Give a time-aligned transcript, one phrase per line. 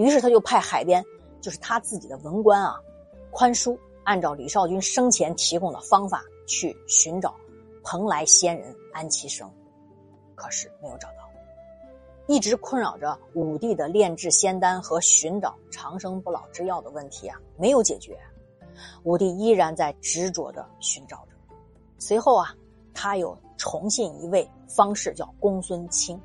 [0.00, 1.04] 于是他就派海边，
[1.40, 2.80] 就是他自己的文官啊，
[3.30, 7.34] 宽叔按照李少君生前提供的方法去寻找
[7.82, 9.50] 蓬莱仙人安其生，
[10.34, 11.14] 可是没有找到。
[12.26, 18.16] 一直困扰着武帝的炼制仙丹和寻找长生不老之药的问题啊，没有解决。
[19.02, 21.32] 武帝依然在执着的寻找着。
[21.98, 22.54] 随后啊，
[22.94, 26.18] 他又重信一位方士，叫公孙卿。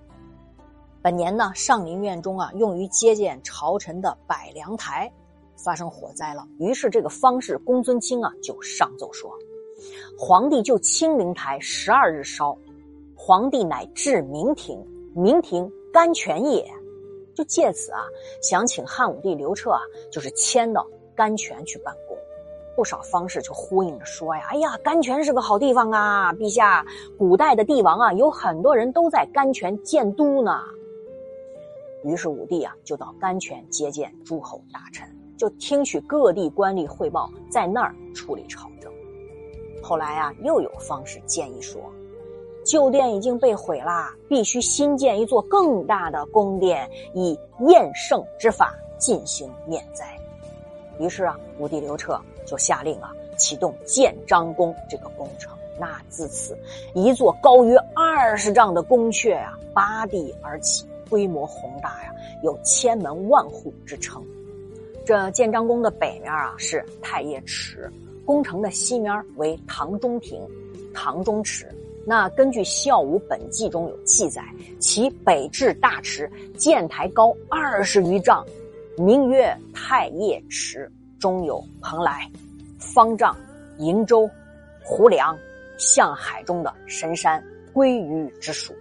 [1.06, 5.08] 本年呢，上林苑中啊，用于接见朝臣的百梁台
[5.56, 6.48] 发生火灾了。
[6.58, 9.32] 于是这个方士公孙卿啊，就上奏说
[10.18, 12.58] ：“皇帝就清灵台十二日烧，
[13.16, 16.68] 皇帝乃至明廷，明廷。”甘泉也，
[17.36, 18.02] 就借此啊，
[18.42, 22.18] 想请汉武帝刘彻啊，就是迁到甘泉去办公。
[22.76, 26.84] 不少方士就呼应着说呀：“哎呀，甘泉是个好地方啊，陛下，
[27.16, 30.64] 古代的帝王啊，有很多人都在甘泉建都呢。”
[32.06, 35.06] 于是武帝啊，就到甘泉接见诸侯大臣，
[35.36, 38.92] 就听取各地官吏汇报，在那儿处理朝政。
[39.82, 41.82] 后来啊，又有方士建议说。
[42.64, 50.04] 旧殿已经被毁啦，必须新建一座更大的宫殿，以厌圣之法进行免灾。
[51.00, 55.52] 于是啊，武帝刘彻就下令啊，启动建章宫这个工程。
[55.80, 56.58] 那自此，
[56.96, 62.14] 一座高约二十丈的宫阙呀，拔地而起，规模宏大呀，
[62.44, 64.22] 有千门万户之称。
[65.06, 67.90] 这建章宫的北面啊是太液池，
[68.26, 70.46] 宫城的西面为唐中庭、
[70.94, 71.74] 唐中池。
[72.06, 74.44] 那根据《孝武本纪》中有记载，
[74.78, 78.46] 其北至大池，建台高二十余丈，
[78.98, 82.30] 名曰太液池，中有蓬莱、
[82.78, 83.34] 方丈、
[83.80, 84.30] 瀛洲、
[84.84, 85.34] 胡梁，
[85.78, 87.42] 向海中的神山
[87.74, 88.74] 鲑鱼之属。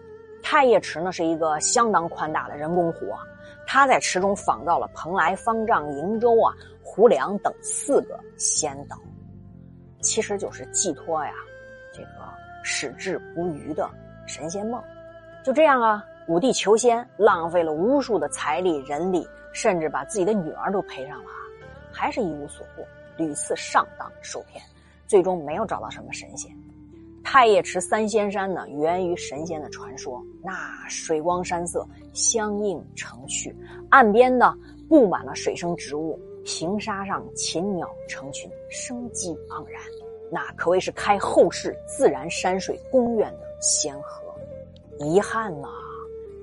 [0.44, 3.18] 太液池呢是一个相当宽大的人工湖啊，
[3.66, 8.96] 它在池中仿造了蓬莱、方丈、瀛洲啊、胡梁等四个仙岛，
[10.02, 11.32] 其实就是寄托呀，
[11.92, 12.08] 这个。
[12.66, 13.86] 矢志不渝的
[14.26, 14.82] 神仙梦，
[15.44, 16.02] 就这样啊！
[16.28, 21.30] 武帝求仙，浪费了无数的财力人力，甚至把自己的女儿都赔上了，
[21.92, 22.82] 还是一无所获，
[23.18, 24.64] 屡次上当受骗，
[25.06, 26.50] 最终没有找到什么神仙。
[27.24, 30.52] 太液池三仙山呢，源于神仙的传说，那
[30.88, 33.52] 水光山色，相映成趣，
[33.88, 34.54] 岸边呢
[34.88, 39.82] 布满了水生植物，平沙上禽鸟成群，生机盎然。
[40.30, 44.22] 那可谓是开后世自然山水宫苑的先河。
[45.00, 45.68] 遗憾呐，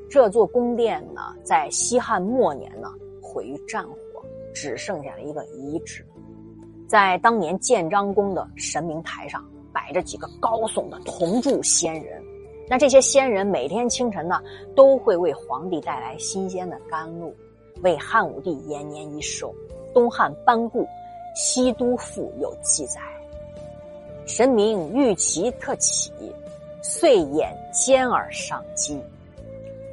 [0.09, 2.91] 这座宫殿呢，在西汉末年呢
[3.21, 3.95] 毁于战火，
[4.53, 6.05] 只剩下了一个遗址。
[6.85, 9.41] 在当年建章宫的神明台上，
[9.73, 12.21] 摆着几个高耸的铜柱仙人。
[12.67, 14.41] 那这些仙人每天清晨呢，
[14.75, 17.35] 都会为皇帝带来新鲜的甘露，
[17.81, 19.53] 为汉武帝延年益寿。
[19.93, 20.83] 东汉班固
[21.35, 23.01] 《西都赋》有记载。
[24.25, 26.13] 神明欲其特起，
[26.81, 29.01] 遂眼尖而上击。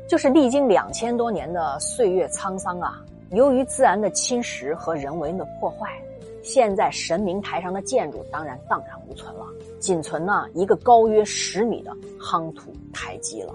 [0.06, 6.00] 就是历经两千多年的岁月沧桑啊，由于自然的侵蚀和人为的破坏，
[6.48, 9.44] 现在神明台上的建筑当然荡然无存了，
[9.78, 13.54] 仅存呢一个高约十米的夯土台基了。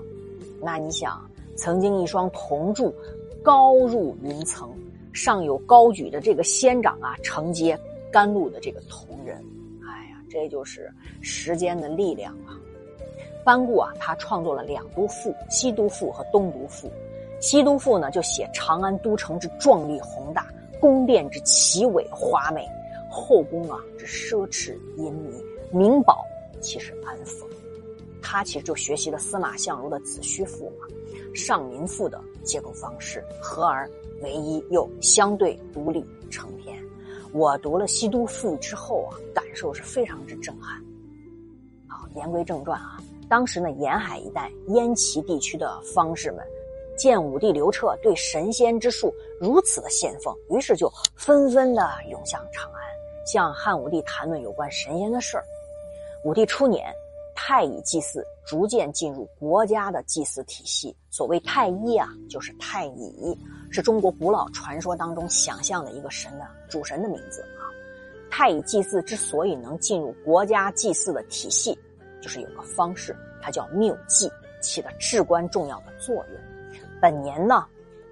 [0.61, 1.19] 那你想，
[1.57, 2.93] 曾经一双铜柱
[3.41, 4.69] 高入云层，
[5.11, 7.75] 上有高举的这个仙掌啊，承接
[8.11, 9.43] 甘露的这个铜人。
[9.83, 12.53] 哎呀这就是时间的力量啊！
[13.43, 16.87] 班固啊，他创作了两都赋《西都赋》和《东都赋》。
[17.39, 20.45] 《西都赋》呢，就写长安都城之壮丽宏大，
[20.79, 22.69] 宫殿之奇伟华美，
[23.13, 26.25] 后宫啊之奢侈淫靡，名宝
[26.59, 27.47] 其实安丰。
[28.21, 30.87] 他其实就学习了司马相如的《子虚赋》嘛，
[31.35, 33.87] 《上民赋》的结构方式，合而
[34.21, 36.75] 为一，又相对独立成篇。
[37.33, 40.83] 我读了《西都赋》之后啊，感受是非常之震撼。
[41.87, 42.97] 好，言归正传啊，
[43.29, 46.43] 当时呢，沿海一带燕齐地区的方士们，
[46.97, 52.82] 见武帝刘彻对神仙之术如此的信奉，于是就纷纷的涌向长安，
[53.25, 55.43] 向汉武帝谈论有关神仙的事儿。
[56.23, 56.93] 武帝初年，
[57.35, 60.95] 太乙祭祀逐渐进入国家的祭祀体系。
[61.09, 63.37] 所谓太一啊，就是太乙。
[63.71, 67.65] 是中国古老传说当中想象的一个神的主神的名字啊。
[68.29, 71.77] 太乙祭祀之所以能进入国家祭祀的体系，
[72.21, 74.31] 就是有个方式，它叫谬祭，
[74.61, 76.81] 起了至关重要的作用。
[77.01, 77.65] 本年呢，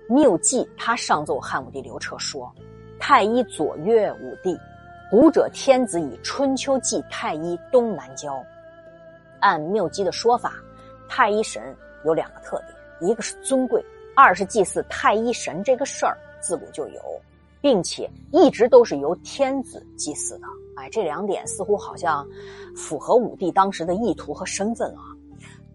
[0.10, 2.52] 谬祭他上奏汉武帝刘彻说
[3.00, 4.56] ：“太一左曰武帝，
[5.12, 8.42] 古者天子以春秋祭太一东南郊。”
[9.42, 10.54] 按缪基的说法，
[11.10, 11.62] 太一神
[12.06, 13.84] 有两个特点，一个是尊贵。
[14.16, 17.02] 二是祭祀太一神这个事儿自古就有，
[17.60, 20.48] 并且一直都是由天子祭祀的。
[20.78, 22.26] 哎，这两点似乎好像
[22.74, 25.12] 符合武帝当时的意图和身份啊。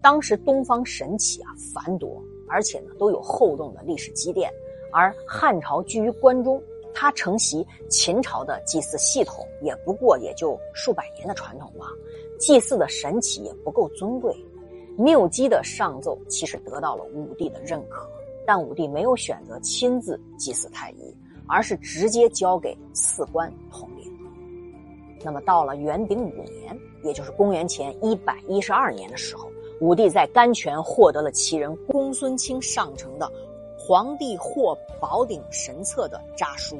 [0.01, 2.19] 当时东方神祇啊繁多，
[2.49, 4.51] 而且呢都有厚重的历史积淀，
[4.91, 6.59] 而汉朝居于关中，
[6.99, 11.85] 他承袭秦朝的祭祀系统，也不过也就数百年的传统吧。
[12.39, 14.35] 祭祀的神祇也不够尊贵。
[14.97, 18.09] 缪基的上奏其实得到了武帝的认可，
[18.47, 21.15] 但武帝没有选择亲自祭祀太医，
[21.47, 24.11] 而是直接交给赐官统领。
[25.23, 29.47] 那么到了元鼎五年，也就是公元前一百一十二年的时候，
[29.81, 33.27] 武帝在甘泉获得了其人公孙卿上呈的
[33.87, 36.77] 《皇帝获宝鼎神策》的札书，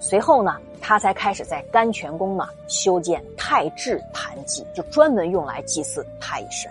[0.00, 6.68] 随后呢，他才开始在甘泉宫呢修建太治坛祭，就专门用来祭祀太乙神。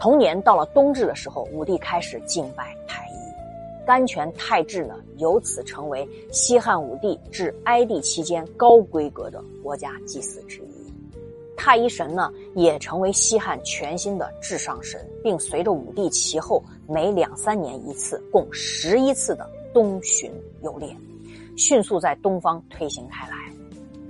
[0.00, 3.14] 同年到了冬至的时候，武帝开始敬拜太医，
[3.86, 10.81] 甘泉太治呢，由此成为西汉武帝至哀帝期间高规格的国家祭祀之一。
[11.64, 20.28] 太医神呢，也成为西汉全新的至上神，并随着武帝其后每两三年一次，共十一次的东巡
[20.62, 20.88] 游猎，
[21.56, 23.36] 迅速在东方推行开来。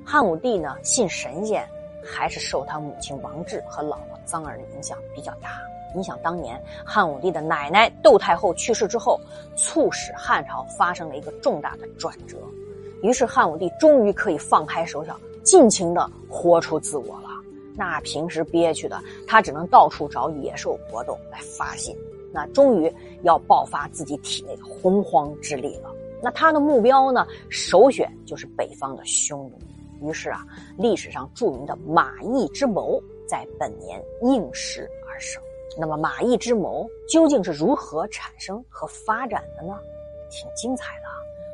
[0.03, 1.63] 汉武帝呢，信神仙，
[2.03, 5.61] 还是受他母亲王志和姥姥臧儿的影响比较大。
[5.95, 9.21] 你想，当年汉武帝的奶奶窦太后去世之后，
[9.57, 12.39] 促使汉朝发生了一个重大的转折，
[13.03, 15.15] 于是汉武帝终于可以放开手脚，
[15.45, 17.29] 尽情的活出自我了。
[17.75, 21.97] 那平时憋屈的他，只能到处找野兽搏斗来发泄。
[22.33, 25.95] 那终于要爆发自己体内的洪荒之力了。
[26.23, 29.59] 那他的目标呢，首选就是北方的匈奴。
[30.09, 30.45] 于是啊，
[30.79, 35.43] 历史上著名的马邑之谋，在本年应时而生。
[35.79, 39.79] 那么马邑之谋究竟是如何产生和发展的呢？
[40.31, 41.07] 挺精彩的，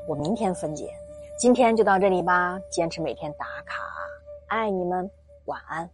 [0.06, 0.88] 我明天分解。
[1.36, 3.82] 今天就到这里吧，坚持每天打卡，
[4.46, 5.10] 爱你们，
[5.46, 5.88] 晚安。